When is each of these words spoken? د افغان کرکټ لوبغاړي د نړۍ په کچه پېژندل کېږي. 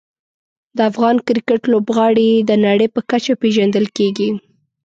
د 0.77 0.79
افغان 0.91 1.15
کرکټ 1.27 1.61
لوبغاړي 1.73 2.29
د 2.49 2.51
نړۍ 2.65 2.87
په 2.95 3.01
کچه 3.09 3.33
پېژندل 3.41 3.85
کېږي. 3.97 4.29